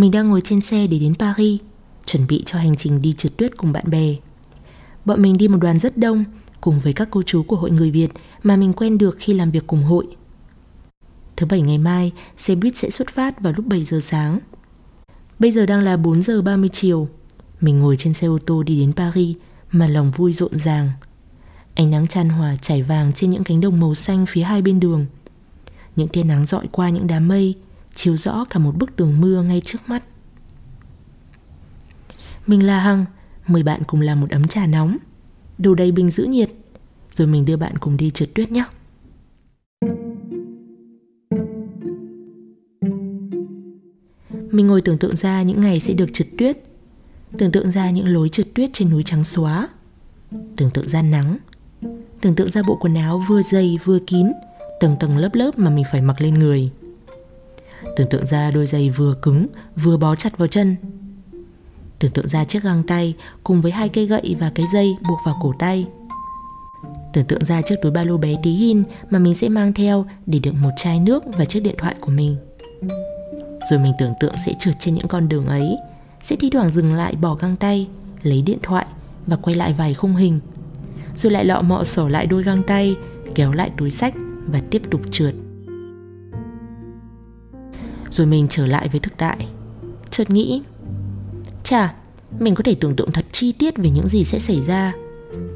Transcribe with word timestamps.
Mình 0.00 0.10
đang 0.10 0.28
ngồi 0.28 0.40
trên 0.40 0.60
xe 0.60 0.86
để 0.86 0.98
đến 0.98 1.14
Paris, 1.14 1.60
chuẩn 2.06 2.26
bị 2.26 2.42
cho 2.46 2.58
hành 2.58 2.76
trình 2.76 3.02
đi 3.02 3.14
trượt 3.18 3.36
tuyết 3.36 3.56
cùng 3.56 3.72
bạn 3.72 3.90
bè. 3.90 4.14
Bọn 5.04 5.22
mình 5.22 5.36
đi 5.36 5.48
một 5.48 5.58
đoàn 5.60 5.78
rất 5.78 5.98
đông, 5.98 6.24
cùng 6.60 6.80
với 6.80 6.92
các 6.92 7.08
cô 7.10 7.22
chú 7.22 7.42
của 7.42 7.56
hội 7.56 7.70
người 7.70 7.90
Việt 7.90 8.08
mà 8.42 8.56
mình 8.56 8.72
quen 8.72 8.98
được 8.98 9.16
khi 9.18 9.34
làm 9.34 9.50
việc 9.50 9.66
cùng 9.66 9.82
hội. 9.82 10.06
Thứ 11.36 11.46
bảy 11.46 11.60
ngày 11.60 11.78
mai, 11.78 12.12
xe 12.36 12.54
buýt 12.54 12.76
sẽ 12.76 12.90
xuất 12.90 13.10
phát 13.10 13.40
vào 13.40 13.52
lúc 13.56 13.66
7 13.66 13.84
giờ 13.84 14.00
sáng. 14.00 14.38
Bây 15.38 15.52
giờ 15.52 15.66
đang 15.66 15.80
là 15.80 15.96
4 15.96 16.22
giờ 16.22 16.42
30 16.42 16.70
chiều. 16.72 17.08
Mình 17.60 17.78
ngồi 17.78 17.96
trên 17.96 18.14
xe 18.14 18.26
ô 18.26 18.38
tô 18.46 18.62
đi 18.62 18.80
đến 18.80 18.92
Paris 18.92 19.36
mà 19.72 19.86
lòng 19.86 20.12
vui 20.16 20.32
rộn 20.32 20.58
ràng. 20.58 20.90
Ánh 21.74 21.90
nắng 21.90 22.06
chan 22.06 22.28
hòa 22.28 22.56
chảy 22.56 22.82
vàng 22.82 23.12
trên 23.12 23.30
những 23.30 23.44
cánh 23.44 23.60
đồng 23.60 23.80
màu 23.80 23.94
xanh 23.94 24.26
phía 24.26 24.42
hai 24.42 24.62
bên 24.62 24.80
đường. 24.80 25.06
Những 25.96 26.08
tia 26.08 26.22
nắng 26.22 26.46
dọi 26.46 26.66
qua 26.72 26.88
những 26.88 27.06
đám 27.06 27.28
mây, 27.28 27.54
chiếu 28.00 28.16
rõ 28.16 28.44
cả 28.50 28.58
một 28.58 28.76
bức 28.76 28.96
tường 28.96 29.20
mưa 29.20 29.42
ngay 29.42 29.60
trước 29.64 29.78
mắt. 29.86 30.02
Mình 32.46 32.66
là 32.66 32.80
Hằng, 32.80 33.04
mời 33.46 33.62
bạn 33.62 33.82
cùng 33.86 34.00
làm 34.00 34.20
một 34.20 34.30
ấm 34.30 34.48
trà 34.48 34.66
nóng, 34.66 34.96
đủ 35.58 35.74
đầy 35.74 35.92
bình 35.92 36.10
giữ 36.10 36.24
nhiệt, 36.24 36.50
rồi 37.12 37.28
mình 37.28 37.44
đưa 37.44 37.56
bạn 37.56 37.78
cùng 37.78 37.96
đi 37.96 38.10
trượt 38.10 38.34
tuyết 38.34 38.52
nhé. 38.52 38.64
Mình 44.50 44.66
ngồi 44.66 44.80
tưởng 44.80 44.98
tượng 44.98 45.16
ra 45.16 45.42
những 45.42 45.60
ngày 45.60 45.80
sẽ 45.80 45.94
được 45.94 46.12
trượt 46.12 46.28
tuyết 46.38 46.58
Tưởng 47.38 47.52
tượng 47.52 47.70
ra 47.70 47.90
những 47.90 48.08
lối 48.08 48.28
trượt 48.28 48.46
tuyết 48.54 48.70
trên 48.72 48.90
núi 48.90 49.02
trắng 49.06 49.24
xóa 49.24 49.68
Tưởng 50.56 50.70
tượng 50.70 50.88
ra 50.88 51.02
nắng 51.02 51.38
Tưởng 52.20 52.34
tượng 52.34 52.50
ra 52.50 52.62
bộ 52.62 52.78
quần 52.80 52.94
áo 52.94 53.22
vừa 53.28 53.42
dày 53.42 53.78
vừa 53.84 53.98
kín 54.06 54.32
Tầng 54.80 54.96
tầng 55.00 55.16
lớp 55.16 55.34
lớp 55.34 55.58
mà 55.58 55.70
mình 55.70 55.84
phải 55.92 56.02
mặc 56.02 56.20
lên 56.20 56.34
người 56.34 56.70
Tưởng 57.96 58.08
tượng 58.08 58.26
ra 58.26 58.50
đôi 58.50 58.66
giày 58.66 58.90
vừa 58.90 59.14
cứng, 59.22 59.46
vừa 59.76 59.96
bó 59.96 60.16
chặt 60.16 60.38
vào 60.38 60.48
chân. 60.48 60.76
Tưởng 61.98 62.10
tượng 62.10 62.28
ra 62.28 62.44
chiếc 62.44 62.62
găng 62.62 62.82
tay 62.82 63.14
cùng 63.44 63.62
với 63.62 63.72
hai 63.72 63.88
cây 63.88 64.06
gậy 64.06 64.36
và 64.40 64.52
cái 64.54 64.66
dây 64.72 64.96
buộc 65.08 65.18
vào 65.26 65.38
cổ 65.42 65.52
tay. 65.58 65.86
Tưởng 67.12 67.24
tượng 67.24 67.44
ra 67.44 67.62
chiếc 67.62 67.74
túi 67.82 67.92
ba 67.92 68.04
lô 68.04 68.16
bé 68.16 68.36
tí 68.42 68.50
hin 68.50 68.82
mà 69.10 69.18
mình 69.18 69.34
sẽ 69.34 69.48
mang 69.48 69.72
theo 69.72 70.06
để 70.26 70.38
đựng 70.38 70.62
một 70.62 70.70
chai 70.76 71.00
nước 71.00 71.24
và 71.38 71.44
chiếc 71.44 71.60
điện 71.60 71.74
thoại 71.78 71.94
của 72.00 72.10
mình. 72.10 72.36
Rồi 73.70 73.78
mình 73.78 73.92
tưởng 73.98 74.14
tượng 74.20 74.34
sẽ 74.46 74.52
trượt 74.58 74.74
trên 74.80 74.94
những 74.94 75.08
con 75.08 75.28
đường 75.28 75.46
ấy, 75.46 75.76
Sẽ 76.22 76.36
thi 76.36 76.50
thoảng 76.50 76.70
dừng 76.70 76.94
lại 76.94 77.14
bỏ 77.16 77.34
găng 77.34 77.56
tay, 77.56 77.88
Lấy 78.22 78.42
điện 78.42 78.58
thoại 78.62 78.86
và 79.26 79.36
quay 79.36 79.56
lại 79.56 79.72
vài 79.72 79.94
khung 79.94 80.16
hình. 80.16 80.40
Rồi 81.16 81.32
lại 81.32 81.44
lọ 81.44 81.62
mọ 81.62 81.84
sổ 81.84 82.08
lại 82.08 82.26
đôi 82.26 82.42
găng 82.42 82.62
tay, 82.62 82.96
Kéo 83.34 83.52
lại 83.52 83.70
túi 83.78 83.90
sách 83.90 84.14
và 84.46 84.60
tiếp 84.70 84.82
tục 84.90 85.00
trượt. 85.10 85.34
Rồi 88.10 88.26
mình 88.26 88.46
trở 88.50 88.66
lại 88.66 88.88
với 88.88 89.00
thực 89.00 89.16
tại. 89.16 89.46
Chợt 90.10 90.30
nghĩ 90.30 90.62
Chà, 91.64 91.94
mình 92.38 92.54
có 92.54 92.62
thể 92.62 92.74
tưởng 92.74 92.96
tượng 92.96 93.12
thật 93.12 93.24
chi 93.32 93.52
tiết 93.52 93.76
về 93.76 93.90
những 93.90 94.08
gì 94.08 94.24
sẽ 94.24 94.38
xảy 94.38 94.60
ra 94.62 94.92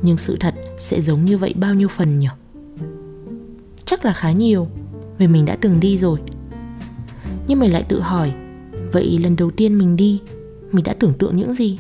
Nhưng 0.03 0.17
sự 0.17 0.37
thật 0.41 0.55
sẽ 0.79 1.01
giống 1.01 1.25
như 1.25 1.39
vậy 1.39 1.55
bao 1.57 1.75
nhiêu 1.75 1.89
phần 1.89 2.19
nhỉ? 2.19 2.29
Chắc 3.85 4.05
là 4.05 4.13
khá 4.13 4.33
nhiều 4.33 4.69
Vì 5.19 5.27
mình 5.27 5.45
đã 5.45 5.57
từng 5.61 5.81
đi 5.81 5.99
rồi. 5.99 6.19
Nhưng 7.47 7.61
mình 7.61 7.73
lại 7.73 7.83
tự 7.83 8.01
hỏi 8.01 8.33
vậy 8.93 9.19
lần 9.19 9.37
đầu 9.37 9.51
tiên 9.51 9.79
mình 9.79 9.97
đi 9.97 10.21
mình 10.73 10.85
đã 10.85 10.95
tưởng 11.01 11.15
tượng 11.19 11.37
những 11.37 11.53
gì? 11.53 11.79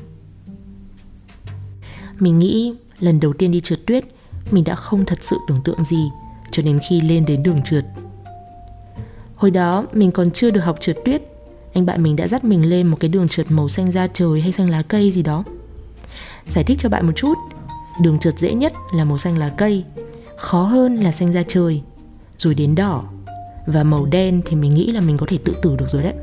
Mình 2.18 2.38
nghĩ 2.38 2.74
lần 3.00 3.20
đầu 3.20 3.32
tiên 3.32 3.50
đi 3.50 3.60
trượt 3.60 3.86
tuyết 3.86 4.04
mình 4.50 4.64
đã 4.64 4.74
không 4.74 5.04
thật 5.04 5.18
sự 5.22 5.36
tưởng 5.48 5.60
tượng 5.64 5.84
gì 5.84 6.08
cho 6.50 6.62
đến 6.62 6.80
khi 6.88 7.00
lên 7.00 7.24
đến 7.24 7.42
đường 7.42 7.62
trượt 7.62 7.84
hồi 9.44 9.50
đó, 9.50 9.86
mình 9.92 10.10
còn 10.10 10.30
chưa 10.30 10.50
được 10.50 10.60
học 10.60 10.76
trượt 10.80 10.96
tuyết. 11.04 11.22
Anh 11.74 11.86
bạn 11.86 12.02
mình 12.02 12.16
đã 12.16 12.28
dắt 12.28 12.44
mình 12.44 12.68
lên 12.70 12.86
một 12.86 12.96
cái 13.00 13.08
đường 13.08 13.28
trượt 13.28 13.50
màu 13.50 13.68
xanh 13.68 13.92
da 13.92 14.06
trời 14.06 14.40
hay 14.40 14.52
xanh 14.52 14.70
lá 14.70 14.82
cây 14.82 15.10
gì 15.10 15.22
đó. 15.22 15.44
Giải 16.48 16.64
thích 16.64 16.78
cho 16.80 16.88
bạn 16.88 17.06
một 17.06 17.12
chút. 17.16 17.34
Đường 18.02 18.18
trượt 18.18 18.38
dễ 18.38 18.54
nhất 18.54 18.72
là 18.94 19.04
màu 19.04 19.18
xanh 19.18 19.38
lá 19.38 19.48
cây, 19.48 19.84
khó 20.36 20.62
hơn 20.62 20.96
là 20.96 21.12
xanh 21.12 21.32
da 21.32 21.42
trời, 21.48 21.82
rồi 22.38 22.54
đến 22.54 22.74
đỏ. 22.74 23.04
Và 23.66 23.84
màu 23.84 24.06
đen 24.06 24.42
thì 24.46 24.56
mình 24.56 24.74
nghĩ 24.74 24.92
là 24.92 25.00
mình 25.00 25.16
có 25.16 25.26
thể 25.28 25.38
tự 25.44 25.54
tử 25.62 25.76
được 25.76 25.88
rồi 25.88 26.02
đấy. 26.02 26.14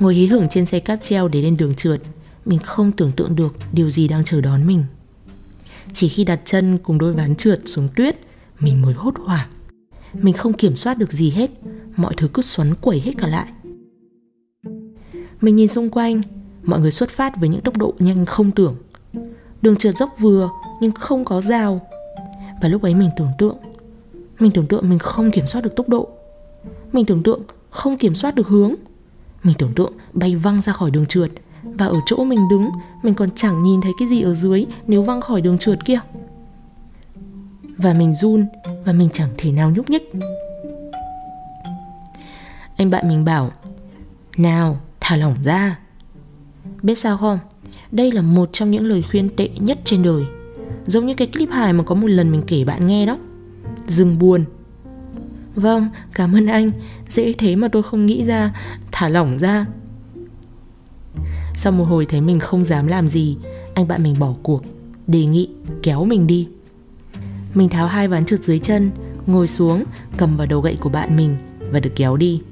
Ngồi 0.00 0.14
hí 0.14 0.26
hưởng 0.26 0.48
trên 0.48 0.66
xe 0.66 0.80
cáp 0.80 0.98
treo 1.02 1.28
để 1.28 1.42
lên 1.42 1.56
đường 1.56 1.74
trượt, 1.74 2.00
mình 2.44 2.58
không 2.58 2.92
tưởng 2.92 3.12
tượng 3.12 3.36
được 3.36 3.56
điều 3.72 3.90
gì 3.90 4.08
đang 4.08 4.24
chờ 4.24 4.40
đón 4.40 4.66
mình. 4.66 4.84
Chỉ 5.92 6.08
khi 6.08 6.24
đặt 6.24 6.40
chân 6.44 6.78
cùng 6.78 6.98
đôi 6.98 7.12
ván 7.12 7.36
trượt 7.36 7.60
xuống 7.66 7.88
tuyết, 7.96 8.16
mình 8.60 8.82
mới 8.82 8.94
hốt 8.94 9.14
hoảng 9.24 9.48
mình 10.14 10.34
không 10.34 10.52
kiểm 10.52 10.76
soát 10.76 10.98
được 10.98 11.12
gì 11.12 11.30
hết. 11.30 11.50
Mọi 11.96 12.14
thứ 12.16 12.28
cứ 12.28 12.42
xoắn 12.42 12.74
quẩy 12.74 13.00
hết 13.00 13.12
cả 13.18 13.26
lại. 13.26 13.46
Mình 15.40 15.56
nhìn 15.56 15.68
xung 15.68 15.90
quanh. 15.90 16.22
Mọi 16.62 16.80
người 16.80 16.90
xuất 16.90 17.10
phát 17.10 17.36
với 17.40 17.48
những 17.48 17.60
tốc 17.60 17.76
độ 17.76 17.94
nhanh 17.98 18.26
không 18.26 18.50
tưởng. 18.50 18.76
Đường 19.62 19.76
trượt 19.76 19.96
dốc 19.98 20.10
vừa, 20.18 20.48
nhưng 20.80 20.92
không 20.92 21.24
có 21.24 21.40
rào. 21.40 21.80
Và 22.62 22.68
lúc 22.68 22.82
ấy 22.82 22.94
mình 22.94 23.10
tưởng 23.16 23.30
tượng. 23.38 23.56
Mình 24.38 24.50
tưởng 24.50 24.66
tượng 24.66 24.88
mình 24.88 24.98
không 24.98 25.30
kiểm 25.30 25.46
soát 25.46 25.64
được 25.64 25.76
tốc 25.76 25.88
độ. 25.88 26.08
Mình 26.92 27.06
tưởng 27.06 27.22
tượng 27.22 27.42
không 27.70 27.96
kiểm 27.96 28.14
soát 28.14 28.34
được 28.34 28.48
hướng. 28.48 28.74
Mình 29.42 29.54
tưởng 29.58 29.74
tượng 29.74 29.92
bay 30.12 30.36
văng 30.36 30.62
ra 30.62 30.72
khỏi 30.72 30.90
đường 30.90 31.06
trượt. 31.06 31.30
Và 31.62 31.86
ở 31.86 31.96
chỗ 32.06 32.24
mình 32.24 32.48
đứng, 32.50 32.70
Mình 33.02 33.14
còn 33.14 33.30
chẳng 33.34 33.62
nhìn 33.62 33.80
thấy 33.80 33.92
cái 33.98 34.08
gì 34.08 34.22
ở 34.22 34.34
dưới 34.34 34.66
Nếu 34.86 35.02
văng 35.02 35.20
khỏi 35.20 35.40
đường 35.40 35.58
trượt 35.58 35.84
kia. 35.84 36.00
Và 37.76 37.94
mình 37.94 38.14
run. 38.14 38.46
Và 38.84 38.92
mình 38.92 39.08
chẳng 39.12 39.28
thể 39.36 39.52
nào 39.52 39.70
nhúc 39.70 39.90
nhích. 39.90 40.12
Anh 42.76 42.90
bạn 42.90 43.08
mình 43.08 43.24
bảo 43.24 43.50
Nào 44.36 44.80
thả 45.00 45.16
lỏng 45.16 45.34
ra. 45.42 45.78
Biết 46.82 46.98
sao 46.98 47.16
không? 47.16 47.38
Đây 47.92 48.12
là 48.12 48.22
một 48.22 48.50
trong 48.52 48.70
những 48.70 48.86
lời 48.86 49.02
khuyên 49.10 49.28
tệ 49.36 49.48
nhất 49.58 49.78
trên 49.84 50.02
đời. 50.02 50.22
Giống 50.86 51.06
như 51.06 51.14
cái 51.14 51.26
clip 51.26 51.50
hài 51.50 51.72
mà 51.72 51.84
có 51.84 51.94
một 51.94 52.06
lần 52.06 52.30
mình 52.30 52.42
kể 52.46 52.64
bạn 52.64 52.86
nghe 52.86 53.06
đó. 53.06 53.18
Dừng 53.86 54.18
buồn. 54.18 54.44
Vâng, 55.54 55.88
cảm 56.14 56.36
ơn 56.36 56.46
anh. 56.46 56.70
Dễ 57.08 57.32
thế 57.32 57.56
mà 57.56 57.68
tôi 57.68 57.82
không 57.82 58.06
nghĩ 58.06 58.24
ra 58.24 58.52
Thả 58.92 59.08
lỏng 59.08 59.38
ra. 59.38 59.66
Sau 61.54 61.72
một 61.72 61.84
hồi 61.84 62.06
thấy 62.06 62.20
mình 62.20 62.38
không 62.40 62.64
dám 62.64 62.86
làm 62.86 63.08
gì 63.08 63.36
Anh 63.74 63.88
bạn 63.88 64.02
mình 64.02 64.14
bỏ 64.18 64.34
cuộc 64.42 64.62
Đề 65.06 65.24
nghị 65.24 65.48
kéo 65.82 66.04
mình 66.04 66.26
đi. 66.26 66.48
Mình 67.54 67.68
tháo 67.68 67.86
hai 67.86 68.08
ván 68.08 68.24
trượt 68.24 68.42
dưới 68.42 68.58
chân 68.58 68.90
Ngồi 69.26 69.48
xuống 69.48 69.84
cầm 70.16 70.36
vào 70.36 70.46
đầu 70.46 70.60
gậy 70.60 70.76
của 70.80 70.88
bạn 70.88 71.16
mình 71.16 71.36
Và 71.72 71.80
được 71.80 71.92
kéo 71.96 72.16
đi 72.16 72.42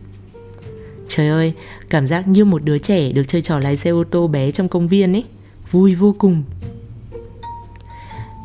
Trời 1.08 1.28
ơi, 1.28 1.52
cảm 1.88 2.06
giác 2.06 2.28
như 2.28 2.44
một 2.44 2.64
đứa 2.64 2.78
trẻ 2.78 3.12
được 3.12 3.24
chơi 3.28 3.42
trò 3.42 3.58
lái 3.58 3.76
xe 3.76 3.90
ô 3.90 4.04
tô 4.10 4.28
bé 4.28 4.50
trong 4.50 4.68
công 4.68 4.88
viên 4.88 5.12
ấy 5.12 5.24
Vui 5.70 5.94
vô 5.94 6.14
cùng 6.18 6.42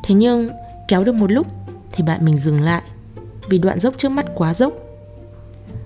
Thế 0.04 0.16
nhưng 0.16 0.50
kéo 0.88 1.04
được 1.04 1.16
một 1.16 1.32
lúc 1.32 1.48
thì 1.92 2.04
bạn 2.04 2.26
mình 2.26 2.38
dừng 2.38 2.62
lại 2.62 2.82
vì 3.50 3.58
đoạn 3.58 3.80
dốc 3.80 3.94
trước 3.98 4.10
mắt 4.10 4.26
quá 4.36 4.54
dốc. 4.54 4.74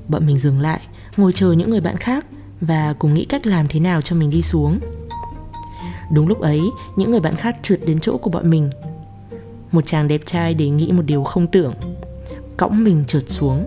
Bọn 0.07 0.25
mình 0.25 0.38
dừng 0.38 0.59
lại, 0.59 0.79
ngồi 1.17 1.34
chờ 1.34 1.51
những 1.51 1.69
người 1.69 1.81
bạn 1.81 1.97
khác 1.97 2.25
và 2.61 2.94
cùng 2.99 3.13
nghĩ 3.13 3.25
cách 3.25 3.47
làm 3.47 3.67
thế 3.67 3.79
nào 3.79 4.01
cho 4.01 4.16
mình 4.16 4.29
đi 4.29 4.41
xuống. 4.41 4.79
Đúng 6.11 6.28
lúc 6.28 6.39
ấy, 6.39 6.61
những 6.95 7.11
người 7.11 7.19
bạn 7.19 7.35
khác 7.35 7.57
trượt 7.61 7.79
đến 7.85 7.99
chỗ 7.99 8.17
của 8.17 8.29
bọn 8.29 8.49
mình. 8.49 8.69
Một 9.72 9.85
chàng 9.85 10.07
đẹp 10.07 10.22
trai 10.25 10.53
đề 10.53 10.69
nghị 10.69 10.91
một 10.91 11.03
điều 11.05 11.23
không 11.23 11.47
tưởng, 11.47 11.73
cõng 12.57 12.83
mình 12.83 13.03
trượt 13.07 13.29
xuống. 13.29 13.66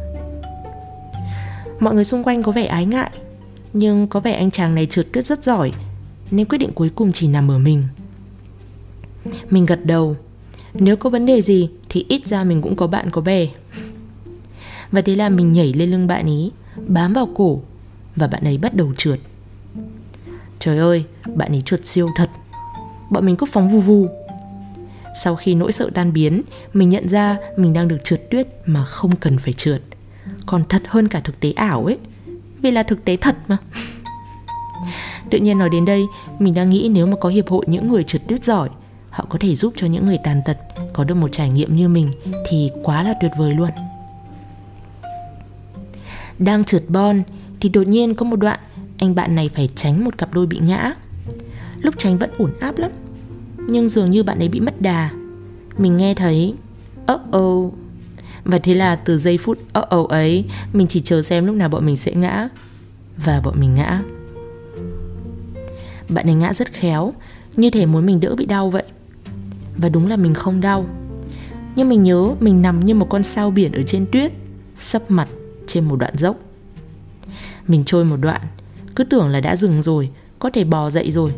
Mọi 1.81 1.95
người 1.95 2.05
xung 2.05 2.25
quanh 2.25 2.43
có 2.43 2.53
vẻ 2.53 2.67
ái 2.67 2.87
ngại, 2.87 3.11
nhưng 3.73 4.07
có 4.07 4.21
vẻ 4.21 4.33
anh 4.33 4.51
chàng 4.51 4.75
này 4.75 4.87
trượt 4.87 5.07
tuyết 5.13 5.27
rất 5.27 5.45
giỏi, 5.45 5.73
nên 6.31 6.47
quyết 6.47 6.59
định 6.59 6.73
cuối 6.75 6.91
cùng 6.95 7.13
chỉ 7.13 7.29
nằm 7.29 7.51
ở 7.51 7.59
mình. 7.59 7.83
Mình 9.51 9.67
gật 9.67 9.85
đầu, 9.85 10.17
nếu 10.75 10.97
có 10.97 11.11
vấn 11.11 11.27
đề 11.27 11.43
gì 11.43 11.71
thì 11.89 12.07
ít 12.09 12.27
ra 12.27 12.45
mình 12.45 12.63
cũng 12.63 12.77
có 12.77 12.87
bạn 12.87 13.11
có 13.11 13.21
bè. 13.21 13.47
Và 14.93 15.03
thế 15.03 15.15
là 15.15 15.29
mình 15.29 15.53
nhảy 15.53 15.73
lên 15.73 15.91
lưng 15.91 16.07
bạn 16.07 16.27
ấy 16.27 16.51
bám 16.87 17.13
vào 17.13 17.29
cổ 17.35 17.61
và 18.17 18.27
bạn 18.27 18.45
ấy 18.45 18.59
bắt 18.59 18.75
đầu 18.75 18.93
trượt. 18.97 19.21
Trời 20.59 20.79
ơi 20.79 21.05
bạn 21.35 21.53
ấy 21.53 21.63
trượt 21.67 21.87
siêu 21.87 22.09
thật. 22.17 22.31
Bọn 23.11 23.27
mình 23.27 23.37
cứ 23.37 23.47
phóng 23.47 23.69
vù 23.69 23.81
vù 23.81 24.09
sau 25.23 25.37
khi 25.37 25.55
nỗi 25.55 25.73
sợ 25.73 25.91
tan 25.95 26.13
biến, 26.13 26.43
mình 26.75 26.89
nhận 26.89 27.09
ra 27.09 27.37
mình 27.57 27.73
đang 27.73 27.89
được 27.89 27.99
trượt 28.05 28.31
tuyết 28.31 28.47
mà 28.67 28.85
không 28.85 29.17
cần 29.17 29.39
phải 29.39 29.53
trượt. 29.53 29.83
Còn 30.47 30.65
thật 30.69 30.83
hơn 30.89 31.09
cả 31.09 31.21
thực 31.21 31.41
tế 31.41 31.53
ảo 31.53 31.85
ấy, 31.85 31.99
vì 32.63 32.71
là 32.71 32.83
thực 32.83 33.05
tế 33.05 33.17
thật 33.17 33.37
mà. 33.49 33.57
Tự 35.31 35.39
nhiên 35.39 35.59
nói 35.59 35.69
đến 35.71 35.85
đây, 35.85 36.03
mình 36.39 36.55
đang 36.55 36.71
nghĩ 36.71 36.91
nếu 36.93 37.07
mà 37.07 37.17
có 37.21 37.29
hiệp 37.29 37.49
hội 37.49 37.65
những 37.69 37.89
người 37.89 38.05
trượt 38.05 38.29
tuyết 38.29 38.45
giỏi, 38.45 38.69
họ 39.11 39.27
có 39.29 39.39
thể 39.39 39.55
giúp 39.55 39.73
cho 39.77 39.87
những 39.87 40.07
người 40.07 40.19
tàn 40.25 40.41
tật 40.47 40.57
có 40.93 41.05
được 41.05 41.15
một 41.15 41.33
trải 41.33 41.51
nghiệm 41.51 41.77
như 41.77 41.89
mình 41.89 42.11
thì 42.49 42.71
quá 42.83 43.03
là 43.03 43.15
tuyệt 43.21 43.31
vời 43.39 43.55
luôn. 43.55 43.71
Đang 46.39 46.65
trượt 46.65 46.83
bon 46.89 47.23
thì 47.61 47.69
đột 47.69 47.87
nhiên 47.87 48.15
có 48.15 48.25
một 48.25 48.37
đoạn 48.37 48.59
anh 48.99 49.15
bạn 49.15 49.35
này 49.35 49.51
phải 49.55 49.69
tránh 49.75 50.05
một 50.05 50.19
cặp 50.19 50.33
đôi 50.33 50.47
bị 50.47 50.59
ngã. 50.59 50.93
Lúc 51.81 51.95
tránh 51.99 52.19
vẫn 52.19 52.31
ổn 52.39 52.51
áp 52.61 52.79
lắm 52.79 52.91
nhưng 53.71 53.89
dường 53.89 54.11
như 54.11 54.23
bạn 54.23 54.39
ấy 54.39 54.49
bị 54.49 54.61
mất 54.61 54.83
đà 54.83 55.11
mình 55.79 55.97
nghe 55.97 56.15
thấy 56.15 56.55
uh 57.13 57.37
oh 57.37 57.75
và 58.45 58.59
thế 58.59 58.75
là 58.75 58.97
từ 58.97 59.19
giây 59.19 59.39
phút 59.39 59.59
uh 59.79 59.95
oh 59.95 60.09
ấy 60.09 60.45
mình 60.73 60.87
chỉ 60.87 61.01
chờ 61.01 61.23
xem 61.23 61.47
lúc 61.47 61.57
nào 61.57 61.69
bọn 61.69 61.87
mình 61.87 61.97
sẽ 61.97 62.15
ngã 62.15 62.49
và 63.25 63.41
bọn 63.45 63.61
mình 63.61 63.75
ngã. 63.75 64.03
Bạn 66.09 66.27
ấy 66.27 66.35
ngã 66.35 66.53
rất 66.53 66.73
khéo, 66.73 67.15
như 67.57 67.71
thể 67.71 67.87
muốn 67.87 68.07
mình 68.07 68.21
đỡ 68.21 68.35
bị 68.35 68.47
đau 68.47 68.71
vậy. 68.71 68.85
Và 69.77 69.89
đúng 69.89 70.09
là 70.09 70.17
mình 70.17 70.35
không 70.35 70.61
đau. 70.61 70.87
Nhưng 71.77 71.89
mình 71.89 72.03
nhớ 72.03 72.35
mình 72.41 72.63
nằm 72.63 72.85
như 72.85 72.95
một 72.95 73.07
con 73.11 73.23
sao 73.23 73.51
biển 73.51 73.73
ở 73.73 73.83
trên 73.83 74.07
tuyết, 74.13 74.33
sấp 74.77 75.11
mặt 75.11 75.29
trên 75.67 75.85
một 75.85 75.97
đoạn 75.97 76.17
dốc. 76.17 76.37
Mình 77.67 77.83
trôi 77.87 78.05
một 78.05 78.17
đoạn, 78.17 78.41
cứ 78.97 79.05
tưởng 79.05 79.29
là 79.29 79.41
đã 79.41 79.57
dừng 79.57 79.83
rồi, 79.83 80.11
có 80.39 80.51
thể 80.51 80.65
bò 80.65 80.91
dậy 80.91 81.11
rồi. 81.11 81.33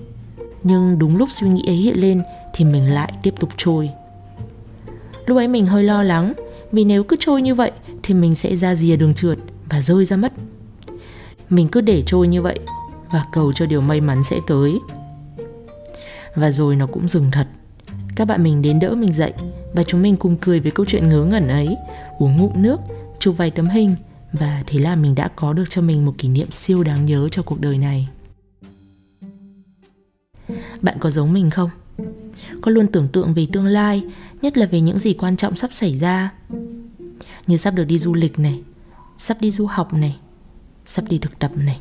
Nhưng 0.64 0.99
đúng 0.99 1.17
lúc 1.17 1.29
suy 1.32 1.49
nghĩ 1.49 1.62
ấy 1.67 1.76
hiện 1.76 2.00
lên 2.00 2.23
thì 2.55 2.64
mình 2.64 2.94
lại 2.94 3.12
tiếp 3.23 3.35
tục 3.41 3.50
trôi. 3.56 3.91
Lúc 5.26 5.38
ấy 5.38 5.49
mình 5.49 5.67
hơi 5.67 5.85
lo 5.85 6.03
lắng 6.03 6.32
vì 6.73 6.85
nếu 6.85 7.05
cứ 7.05 7.17
trôi 7.20 7.43
như 7.43 7.55
vậy 7.55 7.70
thì 8.03 8.14
mình 8.14 8.35
sẽ 8.35 8.56
ra 8.56 8.75
rìa 8.75 8.97
đường 8.97 9.14
trượt 9.14 9.38
và 9.70 9.81
rơi 9.81 10.05
ra 10.05 10.17
mất. 10.17 10.32
Mình 11.49 11.69
cứ 11.69 11.81
để 11.81 12.03
trôi 12.06 12.29
như 12.29 12.43
vậy 12.43 12.59
và 13.12 13.25
cầu 13.32 13.53
cho 13.53 13.67
điều 13.67 13.81
may 13.81 14.00
mắn 14.00 14.23
sẽ 14.23 14.41
tới. 14.47 14.79
Và 16.35 16.50
rồi 16.50 16.76
nó 16.76 16.87
cũng 16.87 17.08
dừng 17.08 17.31
thật. 17.32 17.47
Các 18.17 18.25
bạn 18.25 18.43
mình 18.43 18.62
đến 18.62 18.81
đỡ 18.81 18.94
mình 18.94 19.12
dậy 19.12 19.32
và 19.75 19.82
chúng 19.82 20.03
mình 20.03 20.17
cùng 20.17 20.37
cười 20.37 20.61
với 20.61 20.70
câu 20.70 20.87
chuyện 20.88 21.08
ngớ 21.08 21.25
ngẩn 21.25 21.49
ấy, 21.49 21.76
uống 22.19 22.37
ngụm 22.37 22.62
nước, 22.62 22.81
chụp 23.19 23.37
vài 23.37 23.50
tấm 23.50 23.69
hình 23.69 23.94
và 24.32 24.62
thế 24.67 24.79
là 24.79 24.97
mình 24.97 25.15
đã 25.15 25.29
có 25.37 25.53
được 25.53 25.65
cho 25.70 25.82
mình 25.82 26.06
một 26.06 26.15
kỷ 26.19 26.29
niệm 26.29 26.50
siêu 26.50 26.82
đáng 26.82 27.06
nhớ 27.06 27.29
cho 27.31 27.43
cuộc 27.43 27.61
đời 27.61 27.79
này. 27.79 28.08
Bạn 30.81 30.97
có 31.00 31.11
giống 31.11 31.33
mình 31.33 31.50
không? 31.50 31.71
Có 32.61 32.71
luôn 32.71 32.87
tưởng 32.87 33.09
tượng 33.09 33.35
về 33.35 33.47
tương 33.53 33.67
lai, 33.67 34.05
nhất 34.43 34.59
là 34.59 34.67
về 34.67 34.81
những 34.81 34.99
gì 34.99 35.15
quan 35.15 35.37
trọng 35.37 35.56
sắp 35.56 35.73
xảy 35.73 35.99
ra. 35.99 36.33
Như 37.47 37.56
sắp 37.56 37.75
được 37.75 37.85
đi 37.85 37.99
du 37.99 38.15
lịch 38.15 38.39
này, 38.39 38.62
sắp 39.19 39.37
đi 39.41 39.50
du 39.50 39.67
học 39.67 39.93
này, 39.94 40.17
sắp 40.87 41.05
đi 41.09 41.19
thực 41.19 41.39
tập 41.39 41.50
này, 41.55 41.81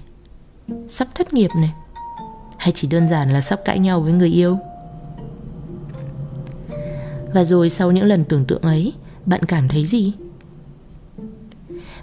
sắp 0.88 1.08
thất 1.16 1.34
nghiệp 1.34 1.50
này, 1.56 1.74
hay 2.58 2.72
chỉ 2.76 2.88
đơn 2.88 3.08
giản 3.08 3.34
là 3.34 3.42
sắp 3.42 3.60
cãi 3.66 3.80
nhau 3.80 4.02
với 4.02 4.14
người 4.14 4.30
yêu. 4.30 4.58
Và 7.34 7.44
rồi 7.44 7.70
sau 7.70 7.92
những 7.92 8.06
lần 8.06 8.26
tưởng 8.26 8.46
tượng 8.46 8.62
ấy, 8.62 8.94
bạn 9.26 9.46
cảm 9.46 9.68
thấy 9.68 9.86
gì? 9.86 10.14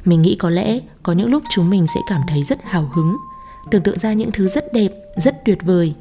Mình 0.05 0.23
nghĩ 0.23 0.37
có 0.39 0.51
lẽ 0.51 0.81
có 1.03 1.13
những 1.13 1.31
lúc 1.31 1.43
chúng 1.51 1.71
mình 1.71 1.87
sẽ 1.95 2.01
cảm 2.09 2.21
thấy 2.29 2.43
rất 2.43 2.59
hào 2.63 2.91
hứng, 2.95 3.17
tưởng 3.71 3.83
tượng 3.83 3.99
ra 3.99 4.13
những 4.13 4.31
thứ 4.33 4.49
rất 4.49 4.73
đẹp, 4.73 4.93
rất 5.17 5.45
tuyệt 5.45 5.59
vời. 5.63 5.95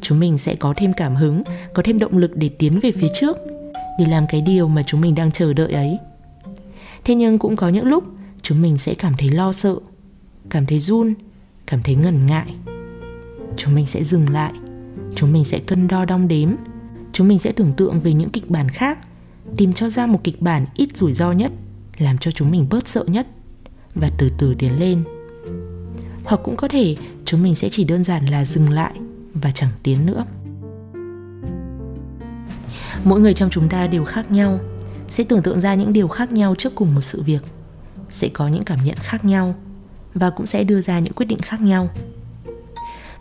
Chúng 0.00 0.20
mình 0.20 0.38
sẽ 0.38 0.54
có 0.54 0.74
thêm 0.76 0.92
cảm 0.92 1.16
hứng, 1.16 1.42
có 1.74 1.82
thêm 1.82 1.98
động 1.98 2.16
lực 2.16 2.36
để 2.36 2.48
tiến 2.48 2.78
về 2.82 2.92
phía 2.92 3.08
trước, 3.14 3.36
để 3.98 4.06
làm 4.08 4.26
cái 4.28 4.40
điều 4.40 4.68
mà 4.68 4.82
chúng 4.82 5.00
mình 5.00 5.14
đang 5.14 5.32
chờ 5.32 5.52
đợi 5.52 5.72
ấy. 5.72 5.98
Thế 7.04 7.14
nhưng 7.14 7.38
cũng 7.38 7.56
có 7.56 7.68
những 7.68 7.86
lúc 7.86 8.04
chúng 8.42 8.62
mình 8.62 8.78
sẽ 8.78 8.94
cảm 8.94 9.14
thấy 9.18 9.28
lo 9.28 9.52
sợ, 9.52 9.76
cảm 10.50 10.66
thấy 10.66 10.80
run, 10.80 11.14
cảm 11.66 11.82
thấy 11.82 11.94
ngần 11.94 12.26
ngại. 12.26 12.54
Chúng 13.56 13.74
mình 13.74 13.86
sẽ 13.86 14.04
dừng 14.04 14.28
lại, 14.28 14.52
chúng 15.14 15.32
mình 15.32 15.44
sẽ 15.44 15.58
cân 15.58 15.88
đo 15.88 16.04
đong 16.04 16.28
đếm, 16.28 16.48
chúng 17.12 17.28
mình 17.28 17.38
sẽ 17.38 17.52
tưởng 17.52 17.72
tượng 17.76 18.00
về 18.00 18.12
những 18.12 18.30
kịch 18.30 18.50
bản 18.50 18.68
khác, 18.68 18.98
tìm 19.56 19.72
cho 19.72 19.88
ra 19.88 20.06
một 20.06 20.20
kịch 20.24 20.42
bản 20.42 20.66
ít 20.74 20.96
rủi 20.96 21.12
ro 21.12 21.32
nhất 21.32 21.52
làm 21.98 22.18
cho 22.18 22.30
chúng 22.30 22.50
mình 22.50 22.66
bớt 22.70 22.88
sợ 22.88 23.04
nhất 23.06 23.26
và 23.94 24.10
từ 24.18 24.30
từ 24.38 24.54
tiến 24.58 24.80
lên 24.80 25.04
hoặc 26.24 26.40
cũng 26.44 26.56
có 26.56 26.68
thể 26.68 26.96
chúng 27.24 27.42
mình 27.42 27.54
sẽ 27.54 27.68
chỉ 27.68 27.84
đơn 27.84 28.04
giản 28.04 28.26
là 28.26 28.44
dừng 28.44 28.70
lại 28.70 28.94
và 29.40 29.50
chẳng 29.50 29.70
tiến 29.82 30.06
nữa. 30.06 30.24
Mỗi 33.04 33.20
người 33.20 33.34
trong 33.34 33.50
chúng 33.50 33.68
ta 33.68 33.86
đều 33.86 34.04
khác 34.04 34.30
nhau. 34.30 34.60
Sẽ 35.08 35.24
tưởng 35.24 35.42
tượng 35.42 35.60
ra 35.60 35.74
những 35.74 35.92
điều 35.92 36.08
khác 36.08 36.32
nhau 36.32 36.54
trước 36.58 36.74
cùng 36.74 36.94
một 36.94 37.00
sự 37.00 37.22
việc. 37.22 37.42
Sẽ 38.10 38.28
có 38.28 38.48
những 38.48 38.64
cảm 38.64 38.78
nhận 38.84 38.96
khác 38.96 39.24
nhau 39.24 39.54
và 40.14 40.30
cũng 40.30 40.46
sẽ 40.46 40.64
đưa 40.64 40.80
ra 40.80 40.98
những 40.98 41.12
quyết 41.12 41.26
định 41.26 41.38
khác 41.38 41.60
nhau. 41.60 41.88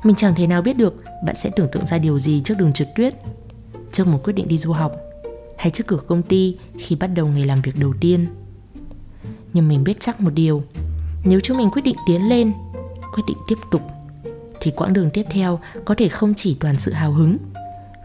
Mình 0.04 0.16
chẳng 0.16 0.36
thể 0.36 0.48
nào 0.48 0.62
biết 0.62 0.78
được 0.78 1.04
bạn 1.25 1.36
sẽ 1.36 1.50
tưởng 1.56 1.68
tượng 1.72 1.86
ra 1.86 1.98
điều 1.98 2.19
gì 2.19 2.42
trước 2.46 2.58
đường 2.58 2.74
trượt 2.74 2.88
tuyết, 2.96 3.14
trước 3.92 4.08
một 4.08 4.19
quyết 4.24 4.34
định 4.34 4.48
đi 4.48 4.58
du 4.58 4.72
học, 4.72 4.92
hay 5.58 5.72
trước 5.72 5.88
cửa 5.88 6.00
công 6.08 6.24
ty 6.24 6.58
khi 6.78 6.96
bắt 6.96 7.08
đầu 7.08 7.28
ngày 7.28 7.46
làm 7.46 7.62
việc 7.62 7.80
đầu 7.80 7.94
tiên. 8.00 8.28
Nhưng 9.54 9.68
mình 9.68 9.84
biết 9.84 10.00
chắc 10.00 10.22
một 10.22 10.31
điều, 10.34 10.64
nếu 11.24 11.40
chúng 11.40 11.58
mình 11.58 11.69
quyết 11.69 11.81
định 11.81 11.96
tiến 12.08 12.30
lên, 12.30 12.52
quyết 13.14 13.24
định 13.28 13.38
tiếp 13.48 13.56
tục 13.72 13.81
thì 14.59 14.71
quãng 14.71 14.94
đường 14.94 15.09
tiếp 15.09 15.25
theo 15.30 15.59
có 15.86 15.95
thể 15.95 16.09
không 16.09 16.33
chỉ 16.33 16.57
toàn 16.59 16.80
sự 16.80 16.92
hào 16.92 17.12
hứng. 17.12 17.38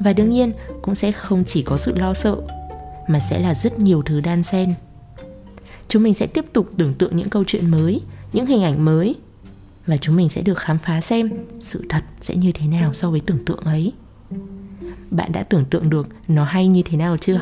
Và 0.01 0.13
đương 0.13 0.31
nhiên, 0.31 0.53
cũng 0.83 0.95
sẽ 0.95 1.13
không 1.13 1.45
chỉ 1.47 1.63
có 1.63 1.77
sự 1.77 1.99
lo 1.99 2.15
sợ, 2.15 2.37
mà 3.09 3.21
sẽ 3.21 3.41
là 3.41 3.55
rất 3.55 3.79
nhiều 3.79 4.03
thứ 4.03 4.21
đan 4.21 4.43
xen. 4.43 4.75
Chúng 5.89 6.03
mình 6.03 6.15
sẽ 6.15 6.27
tiếp 6.27 6.45
tục 6.53 6.71
tưởng 6.77 6.95
tượng 6.95 7.17
những 7.17 7.31
câu 7.31 7.45
chuyện 7.47 7.71
mới, 7.71 8.01
những 8.33 8.47
hình 8.47 8.63
ảnh 8.63 8.85
mới, 8.85 9.15
và 9.87 9.97
chúng 9.97 10.17
mình 10.17 10.29
sẽ 10.29 10.43
được 10.43 10.59
khám 10.59 10.79
phá 10.79 11.01
xem 11.01 11.31
sự 11.61 11.85
thật 11.89 12.03
sẽ 12.21 12.35
như 12.35 12.53
thế 12.53 12.67
nào 12.67 12.93
so 12.93 13.11
với 13.11 13.21
tưởng 13.21 13.45
tượng 13.45 13.61
ấy. 13.65 13.93
Bạn 15.11 15.33
đã 15.33 15.43
tưởng 15.43 15.65
tượng 15.65 15.91
được 15.91 16.09
nó 16.29 16.45
hay 16.45 16.69
như 16.69 16.83
thế 16.85 16.97
nào 16.97 17.17
chưa? 17.17 17.41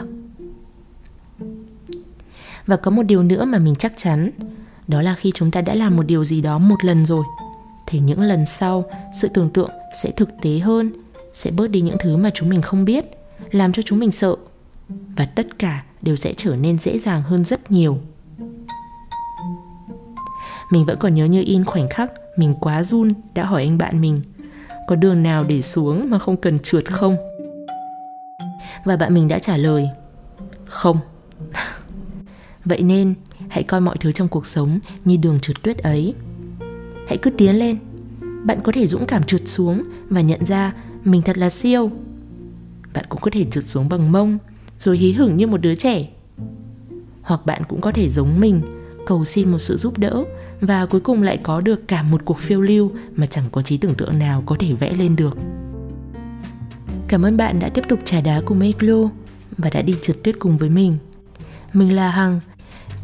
Và 2.66 2.76
có 2.76 2.90
một 2.90 3.02
điều 3.02 3.22
nữa 3.22 3.44
mà 3.44 3.58
mình 3.58 3.74
chắc 3.74 3.92
chắn, 3.96 4.30
đó 4.88 5.02
là 5.02 5.14
khi 5.14 5.32
chúng 5.34 5.50
ta 5.50 5.60
đã 5.60 5.74
làm 5.74 5.96
một 5.96 6.02
điều 6.02 6.24
gì 6.24 6.40
đó 6.40 6.58
một 6.58 6.84
lần 6.84 7.06
rồi 7.06 7.24
thì 7.90 7.98
những 7.98 8.20
lần 8.20 8.44
sau 8.44 8.84
sự 9.12 9.28
tưởng 9.34 9.50
tượng 9.50 9.70
sẽ 9.92 10.10
thực 10.10 10.28
tế 10.42 10.58
hơn 10.58 10.92
sẽ 11.32 11.50
bớt 11.50 11.66
đi 11.70 11.80
những 11.80 11.96
thứ 12.00 12.16
mà 12.16 12.30
chúng 12.34 12.48
mình 12.48 12.62
không 12.62 12.84
biết 12.84 13.04
làm 13.50 13.72
cho 13.72 13.82
chúng 13.82 13.98
mình 13.98 14.12
sợ. 14.12 14.36
Và 14.88 15.26
tất 15.26 15.58
cả 15.58 15.84
đều 16.02 16.16
sẽ 16.16 16.34
trở 16.36 16.56
nên 16.56 16.78
dễ 16.78 16.98
dàng 16.98 17.22
hơn 17.22 17.44
rất 17.44 17.70
nhiều. 17.70 17.98
Mình 20.70 20.84
vẫn 20.84 20.98
còn 20.98 21.14
nhớ 21.14 21.24
như 21.24 21.42
in 21.46 21.64
khoảnh 21.64 21.88
khắc 21.88 22.12
mình 22.36 22.54
quá 22.60 22.82
run 22.82 23.08
đã 23.34 23.44
hỏi 23.44 23.62
anh 23.62 23.78
bạn 23.78 24.00
mình 24.00 24.22
có 24.86 24.96
đường 24.96 25.22
nào 25.22 25.44
để 25.44 25.62
xuống 25.62 26.10
mà 26.10 26.18
không 26.18 26.36
cần 26.36 26.58
trượt 26.58 26.92
không? 26.92 27.16
Và 28.84 28.96
bạn 28.96 29.14
mình 29.14 29.28
đã 29.28 29.38
trả 29.38 29.56
lời 29.56 29.88
không. 30.64 30.98
Vậy 32.64 32.82
nên, 32.82 33.14
hãy 33.48 33.62
coi 33.62 33.80
mọi 33.80 33.96
thứ 34.00 34.12
trong 34.12 34.28
cuộc 34.28 34.46
sống 34.46 34.78
như 35.04 35.16
đường 35.16 35.40
trượt 35.40 35.62
tuyết 35.62 35.78
ấy. 35.78 36.14
Hãy 37.10 37.18
cứ 37.18 37.30
tiến 37.30 37.58
lên. 37.58 37.78
Bạn 38.44 38.60
có 38.64 38.72
thể 38.72 38.86
dũng 38.86 39.04
cảm 39.06 39.22
trượt 39.22 39.48
xuống 39.48 39.82
và 40.08 40.20
nhận 40.20 40.44
ra 40.46 40.74
mình 41.04 41.22
thật 41.22 41.38
là 41.38 41.50
siêu. 41.50 41.90
Bạn 42.94 43.04
cũng 43.08 43.20
có 43.20 43.30
thể 43.30 43.44
trượt 43.44 43.64
xuống 43.64 43.88
bằng 43.88 44.12
mông 44.12 44.38
rồi 44.78 44.98
hí 44.98 45.12
hửng 45.12 45.36
như 45.36 45.46
một 45.46 45.60
đứa 45.60 45.74
trẻ. 45.74 46.08
Hoặc 47.22 47.46
bạn 47.46 47.62
cũng 47.68 47.80
có 47.80 47.92
thể 47.92 48.08
giống 48.08 48.40
mình, 48.40 48.62
cầu 49.06 49.24
xin 49.24 49.50
một 49.50 49.58
sự 49.58 49.76
giúp 49.76 49.98
đỡ 49.98 50.24
và 50.60 50.86
cuối 50.86 51.00
cùng 51.00 51.22
lại 51.22 51.36
có 51.42 51.60
được 51.60 51.88
cả 51.88 52.02
một 52.02 52.24
cuộc 52.24 52.38
phiêu 52.38 52.60
lưu 52.60 52.90
mà 53.16 53.26
chẳng 53.26 53.44
có 53.52 53.62
trí 53.62 53.78
tưởng 53.78 53.94
tượng 53.94 54.18
nào 54.18 54.42
có 54.46 54.56
thể 54.58 54.72
vẽ 54.72 54.92
lên 54.92 55.16
được. 55.16 55.38
Cảm 57.08 57.22
ơn 57.22 57.36
bạn 57.36 57.58
đã 57.60 57.68
tiếp 57.68 57.82
tục 57.88 57.98
trà 58.04 58.20
đá 58.20 58.40
cùng 58.46 58.60
Eglo 58.60 59.10
và 59.58 59.70
đã 59.70 59.82
đi 59.82 59.94
trượt 60.00 60.16
tuyết 60.22 60.38
cùng 60.38 60.58
với 60.58 60.70
mình. 60.70 60.96
Mình 61.72 61.96
là 61.96 62.10
Hằng 62.10 62.40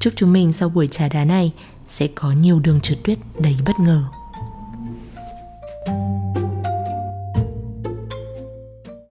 Chúc 0.01 0.13
chúng 0.17 0.33
mình 0.33 0.53
sau 0.53 0.69
buổi 0.69 0.87
trà 0.87 1.09
đá 1.09 1.25
này 1.25 1.53
sẽ 1.87 2.07
có 2.07 2.33
nhiều 2.33 2.61
đường 2.61 2.81
trượt 2.81 2.99
tuyết 3.05 3.19
đầy 3.39 3.57
bất 3.67 3.79
ngờ. 3.81 4.03